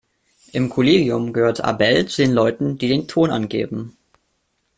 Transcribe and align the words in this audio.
Im 0.51 0.69
Kollegium 0.69 1.31
gehört 1.31 1.63
Abel 1.63 2.07
zu 2.07 2.23
den 2.23 2.31
Leuten, 2.33 2.75
die 2.79 2.87
den 2.87 3.07
Ton 3.07 3.29
angeben. 3.29 3.95